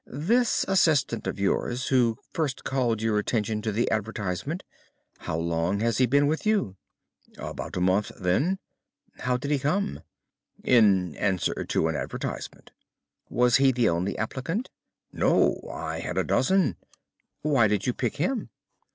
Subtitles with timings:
[0.07, 6.07] This assistant of yours who first called your attention to the advertisement—how long had he
[6.07, 6.75] been with you?"
[7.37, 8.57] "About a month then."
[9.19, 9.99] "How did he come?"
[10.63, 12.71] "In answer to an advertisement."
[13.29, 14.71] "Was he the only applicant?"
[15.13, 16.77] "No, I had a dozen."
[17.43, 18.49] "Why did you pick him?"